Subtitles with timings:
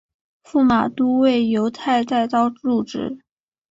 [0.43, 3.19] 驸马都尉游泰带刀入直。